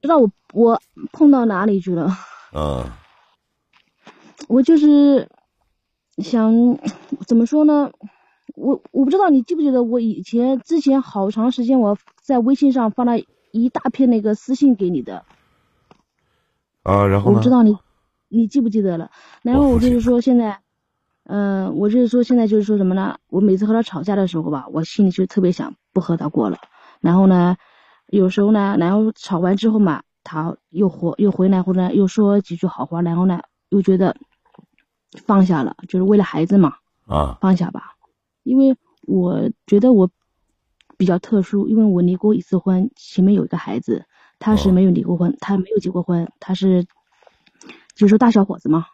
[0.00, 0.80] 知道我我
[1.12, 2.08] 碰到哪里去了？
[2.54, 2.84] 嗯
[4.48, 5.28] 我就是
[6.18, 6.52] 想
[7.26, 7.90] 怎么说呢？
[8.54, 13.18] 我我不知道你记不记得我以前之前好长时间我在微信上发了
[13.52, 15.24] 一大片那个私信给你的，
[16.82, 17.48] 啊，然后呢我不知？
[17.48, 17.78] 道你
[18.28, 19.10] 你记不记得了？
[19.42, 20.60] 然后我就是说现在，
[21.24, 23.18] 嗯、我就是说现在就是说什么呢？
[23.28, 26.58] 我每次和他吵架的时候吧，我心里就特别想不和他过了。
[27.00, 27.56] 然后呢，
[28.18, 34.14] 有时候呢，然后吵完之后嘛，他又回又回来或者又说几句好话，然后呢又觉得
[35.26, 36.74] 放下了，就是为了孩子嘛，
[37.06, 37.94] 啊放下吧。
[38.42, 40.10] 因为我觉得我
[40.98, 44.04] 比较特殊，因为我离过一次婚，前面有一个孩子，
[44.38, 46.84] 他是哦没有离过婚，他没有结过婚，他是
[47.94, 48.84] 就是说大小伙子嘛。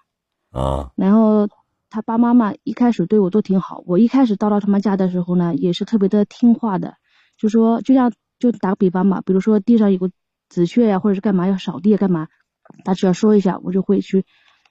[0.52, 1.48] 啊然后
[1.90, 3.82] 他爸妈嘛，一开始对我都挺好。
[3.84, 6.94] 我一开始到了他们家的时候呢，也是特别的听话的，
[7.36, 10.10] 就说就像就打个比方嘛，比如说地上有个
[10.48, 12.28] 纸屑呀、或者是干嘛要扫地干嘛，
[12.84, 14.24] 他只要说一下，我就会去，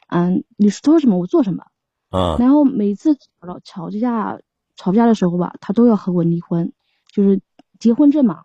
[0.07, 1.63] 嗯，你说什么我做什么。
[2.09, 4.39] 啊然后每次吵了吵架
[4.77, 6.71] 吵架的时候吧，他都要和我离婚，
[7.11, 7.41] 就是
[7.79, 8.43] 结婚证嘛，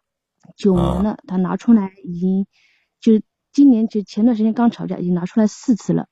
[0.56, 2.46] 九年了，他拿出来已经，
[3.00, 6.08] 就今年就前段时间刚吵架，已经拿出来四次了，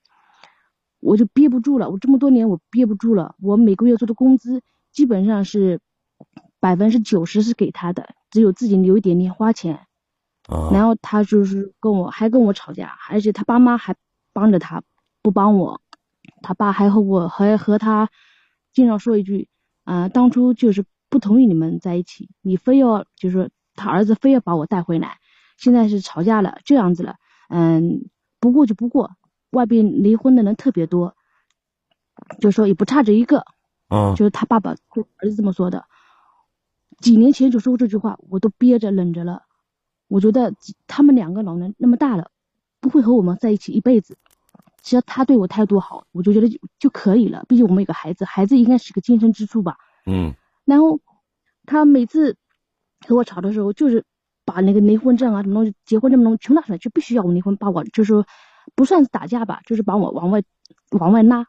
[1.01, 5.81] 我就憋不住了，我这么多年我憋不住了，我每个月做的工资基本上是
[6.61, 9.87] 百分之九十是给他的，只有自己留一点零花钱，
[10.49, 13.95] 啊然后他就是跟我还跟我吵架，而且他爸妈还
[14.33, 14.83] 帮着他，
[15.23, 15.81] 不帮我。
[16.43, 18.09] 他爸还和我还和他
[18.73, 19.49] 经常说一句，
[19.85, 25.19] 啊、当初就是不同意你们在一起，你非要就是他儿子非要把我带回来，
[25.59, 27.17] 现在是吵架了这样子了，
[27.49, 28.09] 嗯，
[28.39, 29.11] 不过就不过，
[29.51, 31.15] 外边离婚的人特别多，
[32.41, 33.45] 就说也不差这一个，
[33.89, 35.85] 啊就是他爸爸对儿子这么说的。
[37.01, 39.43] 几年前就说过这句话，我都憋着忍着了。
[40.09, 40.55] 我觉得
[40.87, 42.31] 他们两个老人那么大了，
[42.81, 44.19] 不会和我们在一起一辈子。
[44.83, 47.45] 只要他对我态度好，我就觉得就就可以了。
[47.49, 49.77] 毕竟我们有个孩子，孩子应该是个精神支柱吧。
[50.07, 51.01] 嗯然后
[51.67, 52.37] 他每次
[53.07, 54.05] 和我吵的时候，就是
[54.45, 58.27] 把那个离婚证啊什么东西、结婚证东西全拿出来，就必须要我离婚，把我就是说
[58.75, 60.43] 不算是打架吧，就是把我往外
[60.93, 61.47] 往外拉。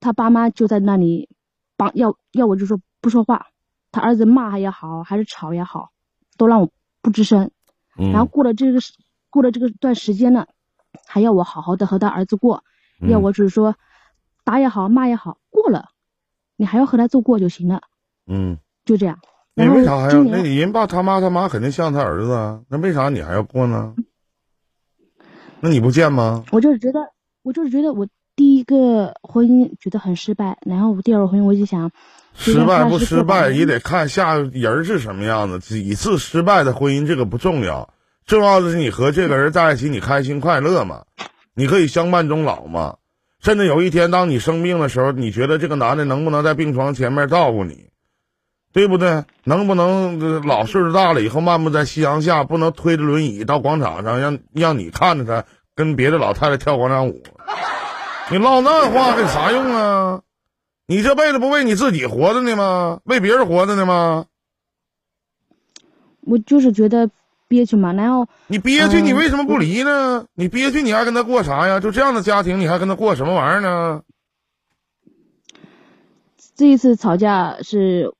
[0.00, 1.28] 他爸妈就在那里
[1.76, 3.46] 帮要要我就说不说话，
[3.96, 5.90] 他儿子骂也好，还是吵也好，
[6.36, 6.70] 都让我
[7.00, 7.50] 不吱声。
[7.96, 8.92] 嗯，然后过了这个时
[9.30, 10.46] 过了这个段时间呢，
[11.06, 12.62] 还要我好好的和他儿子过，
[13.00, 13.74] 嗯要我只是说
[14.44, 15.88] 打也好骂也好过了，
[16.56, 17.80] 你还要和他做过就行了，
[18.26, 19.18] 嗯，就这样。
[19.54, 20.22] 那为啥还要？
[20.24, 23.94] 那今年人爸他妈他妈肯定像他儿子啊，那为啥你还要过呢？
[25.60, 26.44] 那你不见吗？
[26.52, 27.00] 我就是觉得，
[27.40, 31.90] 我就是觉得我第一个婚姻觉得很失败，然后第二个婚姻我就想，
[32.34, 35.58] 失败不失败也得看下人是什么样子。
[35.58, 37.88] 几次失败的婚姻这个不重要，
[38.26, 41.04] 重要的是你和这个人在一起，你开心快乐嘛，
[41.54, 42.96] 你可以相伴终老嘛。
[43.40, 47.88] 甚至有一天当你生病的时候，你觉得这个男的能不能在病床前面照顾你，
[48.72, 49.24] 对不对？
[49.44, 57.22] 能不能呃老岁数大了以后漫步在夕阳下，不能推着轮椅到广场上让让你看着他跟别的老太太跳广场舞？
[58.30, 60.22] 你唠那话有啥用啊？
[60.88, 63.00] 你这辈子不为你自己活着呢吗？
[63.04, 64.26] 为别人活着呢吗？
[66.22, 67.08] 我就是觉得
[67.46, 70.26] 憋屈嘛，然后你憋屈，嗯你为什么不离呢？
[70.34, 71.78] 你憋屈，你还跟他过啥呀？
[71.78, 74.02] 就这样的家庭，你还跟他过什么玩意儿呢？
[76.56, 78.12] 这一次吵架是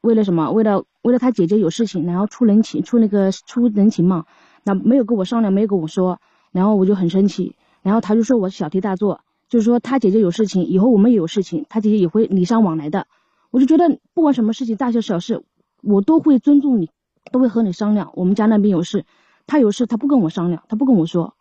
[0.00, 0.50] 为了什么？
[0.50, 4.24] 为了为了他姐姐有事情，然后出人情，出那个出人情嘛，
[4.64, 6.18] 那没有跟我商量，没有跟我说，
[6.50, 13.06] 然后我就很生气，然后他就说我小题大做，就是说他姐姐有事情，以后我们也有事情，他姐姐也会礼尚往来的。
[13.50, 15.44] 我就觉得不管什么事情，大事小事，
[15.82, 16.90] 我都会尊重你，
[17.30, 18.10] 都会和你商量。
[18.14, 19.04] 我们家那边有事，
[19.46, 21.34] 他有事他不跟我商量，他不跟我说，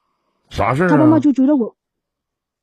[0.50, 1.20] 啥事儿他妈妈啊？
[1.20, 1.76] 就觉得我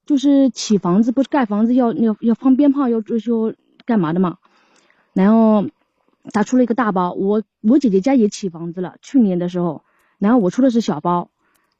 [0.07, 3.53] 就是起房子，不是盖房子要要要放鞭炮，要就就
[3.85, 4.39] 干嘛的嘛。
[5.13, 5.67] 然后
[6.33, 9.83] 他出了一个大包，我我姐姐家也起房子了，去年的时候，
[10.19, 11.31] 然后我出的是小包。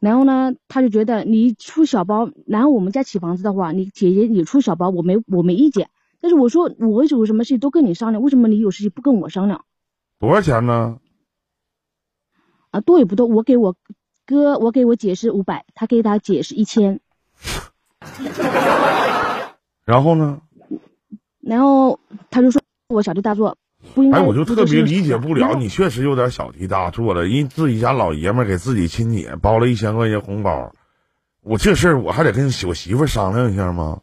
[0.03, 5.91] 然后呢，他就觉得你出小包，然后我们家起房子的话，你姐姐也出小包，我没我没意见。
[6.21, 9.65] 但是我说我有什么事情都跟你商量，为什么你有事情不跟我商量
[10.19, 10.99] 多少钱呢？
[12.73, 12.81] 啊？
[12.81, 13.77] 多也不多，我给我
[14.27, 16.99] 哥，我给我姐是五百，他给他姐是一千。
[19.87, 20.43] 然后呢？
[21.41, 23.57] 然后他就说我小题大做。
[24.13, 27.25] 哎，我就特别理解不了，你确实有点小题大做了。
[27.27, 30.73] 人自己家老爷们儿给自己亲姐包了一千块钱红包，
[31.43, 34.01] 我这事儿我还得跟我媳妇儿商量一下吗？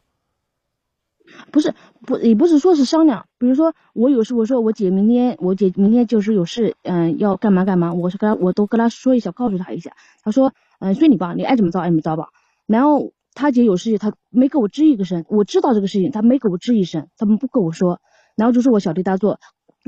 [1.51, 1.73] 不是
[2.05, 9.91] 不也不是说是商量，比如说我有时，我说我姐明天我姐明天就是有事，嗯，要干嘛干嘛，我是跟她我都跟她说一下，告诉她一下，
[10.23, 12.29] 她说嗯随你吧，你爱怎么着爱怎么着吧。
[12.67, 18.01] 然后她姐有事情，他没给我吱一个声，我知道这个事情，她没给我吱一声，他们不跟我说，
[18.35, 19.39] 然后就说我小题大做，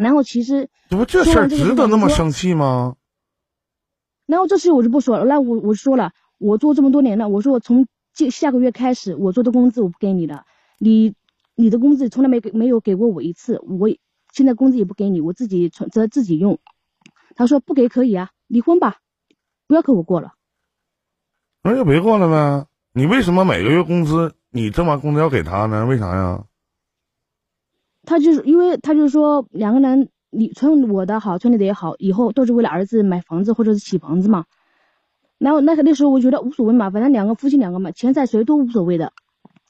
[0.01, 2.95] 然后其实这不这事儿值得那么生气吗？
[4.25, 10.45] 然后这事我就不说了，那我我说了，我做这么多年了，我说我从这下个月开始，我做的工资我不给你了，
[10.79, 11.13] 你
[11.53, 13.89] 你的工资从来没给没有给过我一次，我
[14.33, 16.57] 现在工资也不给你，我自己存着自己用。
[17.35, 18.97] 他说不给可以啊，离婚吧，
[19.67, 20.33] 不要跟我过了。
[21.61, 22.67] 那就别过了呗。
[22.93, 25.85] 你为什么每个月工资你挣完工资要给他呢？
[25.85, 26.45] 为啥呀？
[28.03, 30.09] 他就是因为他就是说两个人。
[30.33, 34.45] 你存我的好，存你的也好，以后都是为了儿子买房子或者是起房子嘛。
[35.39, 39.11] 然后那个那时候我觉得无所谓嘛，反正两个夫妻两个嘛，钱在谁都无所谓的。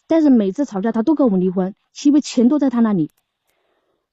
[0.06, 1.74] 但是每次吵架他都跟我离婚，
[2.06, 3.10] 因为钱都在他那里。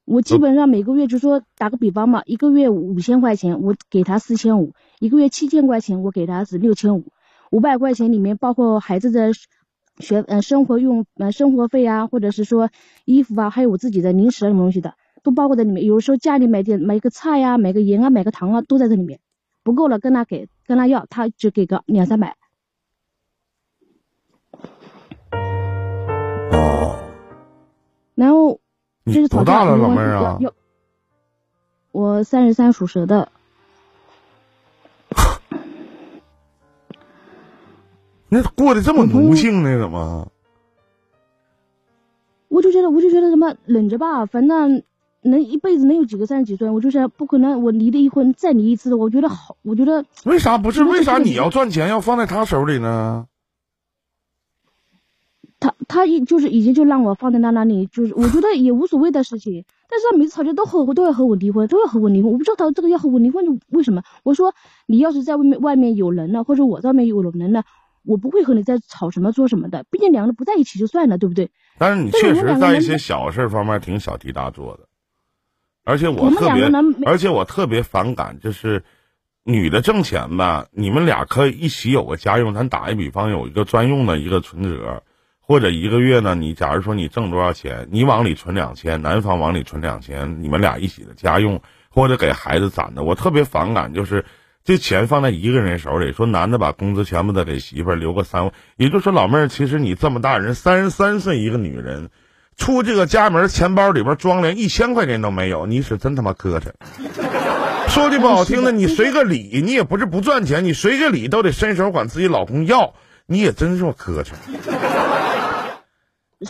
[0.06, 4.70] 我基本上每个月就说打个比方嘛，一个月五千块钱，我给他四千五；
[5.00, 7.04] 一个月七千块钱，我给他是六千五。
[7.50, 9.32] 五百块钱里面包括孩子的
[10.00, 12.70] 学呃生活用呃生活费啊，或者是说
[13.04, 14.94] 衣服啊，还有我自己的零食什么东西的。
[15.24, 19.18] 都包括在里面，有时候家里买点买个菜呀，买个盐啊，买个糖啊，都在这里面。
[19.64, 22.36] 不够了跟他给，跟他要，他就给个两三百。
[26.52, 26.96] 哦。
[28.14, 28.60] 然后
[29.06, 30.38] 就是多大了，老妹儿啊？
[31.90, 33.30] 我三十三，属蛇的。
[38.28, 39.78] 那过得这么奴性呢？
[39.78, 40.30] 怎么？
[42.48, 44.82] 我就觉得，我就觉得什么忍着吧，反正。
[45.22, 46.70] 能一辈子能有几个三十几岁？
[46.70, 50.84] 我就想不可能，我离的一婚再离一次，我觉得好，我觉得为啥不是？
[50.84, 53.26] 为啥你要赚钱要放在他手里呢？
[55.58, 59.64] 他他一就是已经就让我放在他那里，就是我觉得也无所谓的事情。
[59.90, 62.30] 但是他每次吵架都和我都要和我离婚，都要和我离婚。
[62.30, 64.00] 我不知道他这个要和我离婚就为什么？
[64.22, 64.54] 我说
[64.86, 67.64] 你要是在外面外面有人了，或者我在外面有人了，
[68.08, 69.84] 我不会和你再吵什么做什么的。
[69.90, 71.50] 毕竟两个人不在一起就算了，对不对？
[71.76, 74.88] 但是你确实在一些小事方面挺小题大做的。
[75.84, 76.70] 而且我特别，
[77.06, 78.82] 而且我特别反感，就是
[79.42, 82.54] 女的挣钱吧，你们俩可以一起有个家用。
[82.54, 85.02] 咱打一比方，有一个专用的一个存折，
[85.40, 91.60] 或者一个月呢，你假如说你挣多少钱，你往里存两千，男方往里存两千，你们俩一起的家用，
[91.90, 93.02] 或者给孩子攒的。
[93.02, 94.24] 我特别反感，就是
[94.68, 102.10] 这钱放在一个人手里，说男的把工资全部都给媳妇儿留个三万，也就是说老妹儿，其实你这么大人，三十三岁一个女人。
[102.58, 106.72] 出这个家门，钱包里边装连一千块钱都没有，你是真他妈磕碜。
[107.88, 112.92] 说句不好听的，你随个礼，你也不是不赚钱，你随个礼都得伸手管自己老公要，
[113.24, 114.32] 你也真是磕碜。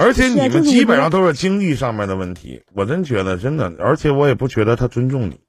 [0.00, 5.47] 而且你们基本上都是经济上面的问题，我真觉得真的，而且我也不觉得他尊重你，嗯。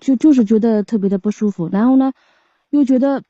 [0.00, 2.12] 就就是觉得特别的不舒服，然后呢，
[2.70, 3.22] 又觉得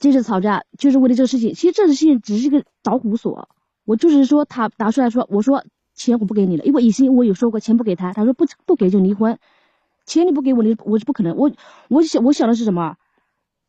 [0.00, 3.48] 这次吵架就是为了这个事情，其实这个事情只是一个导火索。
[3.84, 5.64] 我就是说，他拿出来说，我说
[5.94, 9.38] 钱我不给你了，因为以前我有说过钱不给他，他说不不给就离婚，
[10.04, 11.36] 钱你不给我，你我是不可能。
[11.36, 11.52] 我
[11.88, 12.96] 我想我想的是什么？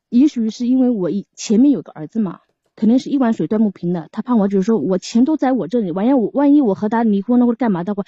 [0.09, 2.39] 也许是因为我前面有个儿子嘛，
[2.75, 4.09] 肯定是一碗水端不平的。
[4.11, 8.03] 他怕我就是说我钱都在我这里，万一我万一我和他离婚了或者干嘛的话，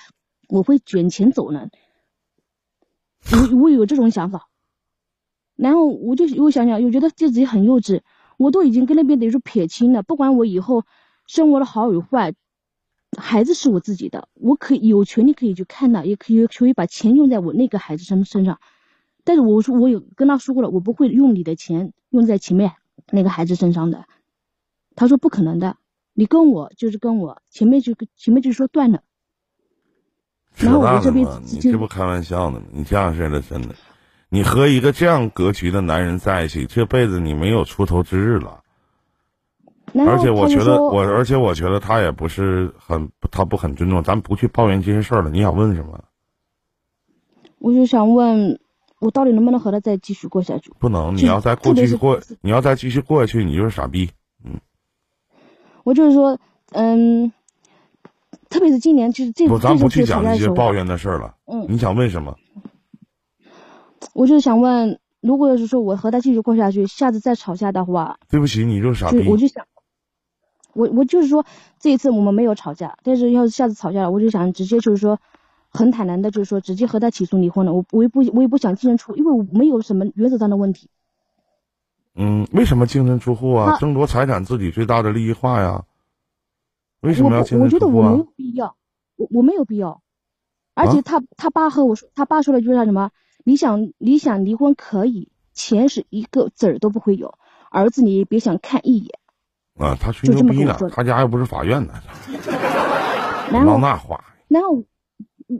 [0.48, 1.68] 我会卷钱走呢。
[3.32, 4.50] 我我有这种想法，
[5.56, 8.02] 然后我就又想想，又觉得自己很幼稚。
[8.38, 10.86] 我都已经跟那边等于说撇清了，不管我以后。
[11.28, 12.34] 生活的好与坏，
[13.16, 18.60] 孩子是我自己的，我可以有权利可以去看到，也可以可以把钱用在我那个孩子身身上。
[19.24, 22.72] 但是我说我有跟他说过了，我不会用你的钱用在前面
[23.12, 24.06] 那个孩子身上的。
[24.96, 25.78] 他说不可能的，
[26.14, 29.04] 你跟我就是跟我前面就前面就说断了。
[30.56, 32.62] 然后我这边你这不开玩笑呢？
[32.72, 33.76] 你这样式的真的，
[34.30, 38.62] 你和一个这样格局的男人在一起，这辈子你没有出头之日了。
[40.08, 44.04] 而且我觉得我，而且我觉得他也不是很，他不很尊重。
[44.04, 45.32] 咱不去抱怨这些事儿了。
[45.32, 46.04] 你想问什么？
[47.58, 48.60] 我就想问，
[49.00, 50.72] 我到底能不能和他再继续过下去？
[50.78, 54.12] 不能，你要再过继续过，你要再继续过下去，你就是傻逼。
[54.46, 54.60] 嗯。
[55.84, 56.38] 我就是说，
[56.72, 57.34] 嗯，
[58.50, 61.36] 特别是今年，就是这不，咱不去讲这些抱怨的事儿了。
[61.46, 61.66] 嗯。
[61.70, 62.36] 你想问什么？
[64.14, 69.28] 我就是想问，如果要是说我和他继续过下去，下次再吵架的话，对不起，你就是傻逼。
[69.30, 69.66] 我就想。
[70.74, 71.46] 我我就是说，
[71.80, 75.20] 这一次我们没有吵架，但是要是下次吵架了，我就想直接就是说，
[75.70, 77.74] 很坦然的，就是说直接和他起诉离婚了。
[77.74, 80.90] 我我也不我也不想净身出，因为我没有什么原则上的问题。
[82.16, 83.78] 嗯，为什么净身出户啊？
[83.80, 85.84] 争夺财产，自己最大的利益化呀。
[87.02, 88.18] 为什么要清我我觉得我没？
[88.18, 88.76] 有必要，
[89.18, 90.02] 我我没有必要。
[90.76, 93.12] 而且他、他爸和我说，他爸说了句啥什么？
[93.44, 97.34] 你想你想离婚可以，钱是一个子儿都不会有，
[97.72, 99.20] 儿子你也别想看一眼。
[99.78, 101.94] 啊，他吹就牛逼呢他家又不是法院的，
[103.52, 104.24] 然后唠那话。
[104.48, 104.84] 然后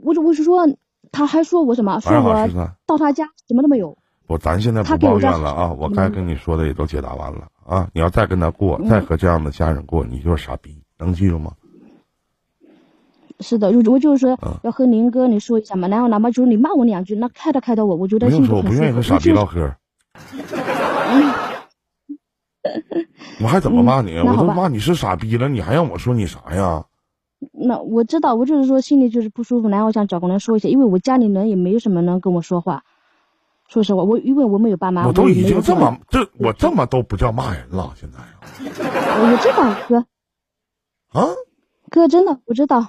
[0.02, 0.66] 我就我是说，
[1.10, 1.98] 他还说我什么？
[2.00, 2.48] 说我，
[2.86, 3.96] 到他家什么都没有。
[4.26, 7.88] 不咱现在不抱怨了啊，我该跟你说的也都解答完了啊。
[7.92, 11.52] 你要再跟他过，嗯再和这样的家人过，你就是傻逼，能记住吗？
[13.40, 18.62] 是的，我我就是说嗯要和林哥你说一下嘛，然后哪怕就是你骂我两句，那开导开导我，我觉得不用说，我。
[18.62, 19.72] 不愿意和傻逼唠嗑。
[23.42, 24.18] 我还怎么骂你？
[24.18, 26.84] 我都骂你是傻逼了，你还让我说你啥呀？
[27.52, 32.84] 那我知道，我就是说心里就是不舒服，然后我想找个人说一下，因为我家里人也没有什么人跟我说话。
[33.68, 40.04] 说实话，我因为我没有爸妈，我都已经这么这我这么都不叫骂人了，现在啊我这道哥
[41.12, 41.26] 啊，
[41.90, 42.86] 哥真的我知道，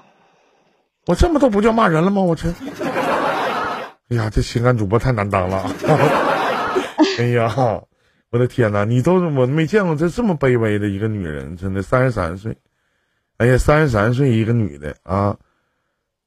[1.07, 2.21] 我这么都不叫骂人了吗？
[2.21, 2.49] 我这，
[4.09, 5.69] 哎呀，这情感主播太难当了。
[7.17, 7.81] 哎呀，
[8.29, 12.55] 我的天哪，你都我没见过这这么卑微的一个女人，真的三十三岁，
[13.37, 15.35] 哎呀，三十三岁一个女的啊，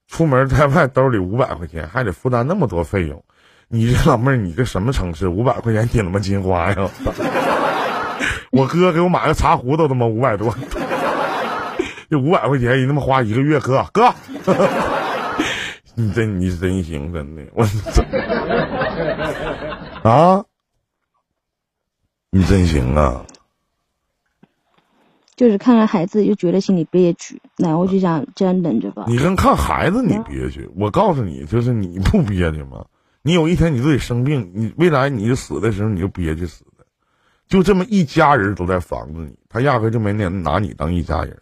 [0.08, 3.22] 出门在外兜里五百块钱，还得负担那么多费用。
[3.68, 5.28] 你这老妹儿，你这什么城市？
[5.28, 6.90] 五百块钱顶他妈金花呀！
[8.52, 10.54] 我哥给我买个茶壶都他妈五百多，
[12.14, 14.14] 这五百块钱你他妈花一个月，哥哥，
[15.96, 18.06] 你真你真行，真的，我真
[20.04, 20.44] 啊，
[22.30, 23.26] 你真行啊！
[25.34, 29.06] 就是看看孩子就觉得心里憋屈，然后就想这样忍着吧。
[29.08, 32.86] 你跟看孩子你憋屈，我告诉你，就是你不憋屈吗？
[33.22, 36.86] 你有一天你自己生病，你未来你就死的时候你就憋屈死的，
[37.48, 41.36] 就这么一家人都在防着你，他压根就没拿拿你当一家人。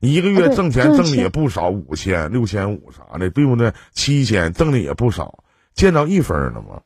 [0.00, 3.72] 你一个月挣钱挣的也不少，五千、六千五啥的，对不对？
[3.92, 6.80] 七千挣的也不少，见到一分了吗？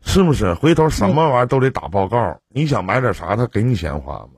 [0.00, 0.54] 是不是？
[0.54, 2.40] 回头什么玩意儿都得打报告。
[2.48, 4.30] 你想买点啥，他给你钱花吗？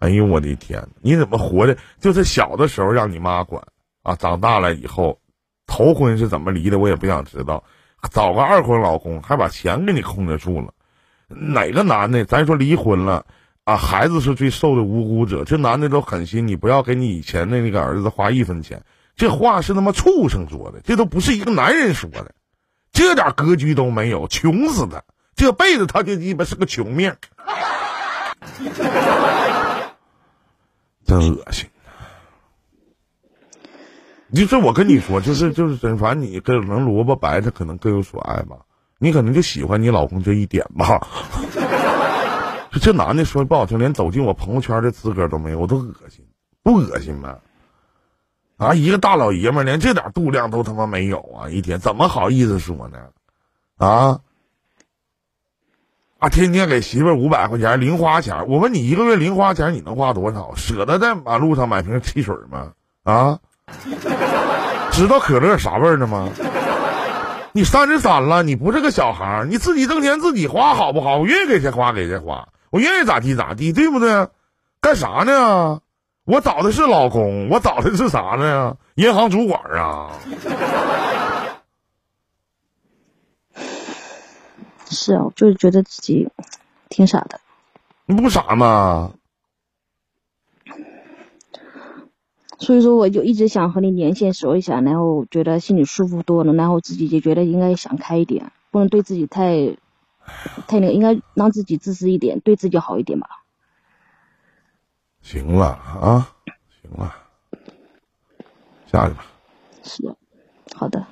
[0.00, 0.84] 哎呦我的天！
[1.00, 1.76] 你怎么活的？
[2.00, 3.62] 就是小的时候让你妈管
[4.02, 5.16] 啊，长大了以后，
[5.66, 7.62] 头婚是怎么离的，我也不想知道。
[8.10, 10.74] 找个二婚老公，还把钱给你控制住了。
[11.28, 13.24] 哪个男的，咱说离婚了
[13.64, 15.44] 啊，孩子是最受的无辜者。
[15.44, 18.82] 这男的都狠心，你不要给你以前的那个儿子花一分钱。
[19.14, 22.34] 这话是他妈畜生说的，这都不是一个男人说的，
[22.92, 25.04] 这点格局都没有，穷死他！
[25.34, 27.14] 这辈子他就鸡巴是个穷命，
[31.04, 31.68] 真恶心。
[34.34, 38.56] 就是我跟你说，就是就是真，反正你可能萝卜白，他可能各有所爱吧。
[38.98, 41.06] 你可能就喜欢你老公这一点吧。
[42.80, 46.24] 这男的说不好听，连走进我朋友圈的资格都没有，我都恶心，
[46.62, 47.36] 不恶心吗？
[48.56, 51.48] 啊，一个大老爷们连这点度量都他妈没有啊！
[51.50, 52.98] 一天怎么好意思说呢？
[53.76, 54.20] 啊
[56.18, 56.28] 啊！
[56.28, 60.54] 天天给媳妇儿五百块钱零花钱，我问你一个月零花钱你能花多少？
[60.54, 62.72] 舍得在马路上买瓶汽水吗？
[63.02, 63.40] 啊？
[64.92, 66.28] 知道可乐啥味儿的吗？
[67.52, 71.18] 你三十三了，你不是个小孩儿，你自己挣钱自己花好不好？
[71.18, 74.28] 我愿意给谁花给谁花，我愿意咋地咋地，对不对？
[74.80, 75.82] 干啥呢？
[76.24, 78.78] 我找的是老公，我找的是啥呢？
[78.94, 80.10] 银行主管啊！
[84.88, 86.28] 是啊，我就是觉得自己
[86.88, 87.40] 挺傻的。
[88.06, 89.12] 你不傻吗？
[92.58, 99.76] 所以说，我就一直想和你连线说一下，然后觉得心里舒服多了，然后自己也觉得应该想开一点，不能对自己太
[100.66, 103.28] 太那个，应该让自己自私一点，对自己好一点吧。
[105.20, 106.34] 行了啊，
[106.82, 107.14] 行了，
[108.90, 109.24] 下去吧。
[109.84, 110.16] 是的，
[110.74, 111.06] 好的，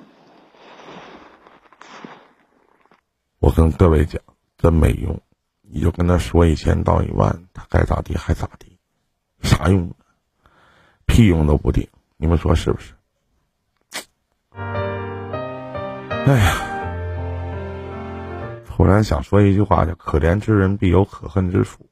[3.39, 4.21] 我跟各位讲，
[4.57, 5.19] 真没用，
[5.61, 8.77] 你就跟他说一千道一万，他该咋地还咋地，
[9.41, 9.95] 啥用啊？
[11.05, 11.87] 屁用都不顶，
[12.17, 12.93] 你们说是不是？
[14.53, 16.70] 哎呀，
[18.81, 21.87] 突然想说一句话，叫“可怜之人必有可恨之处”，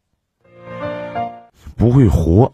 [1.77, 2.51] 不会活。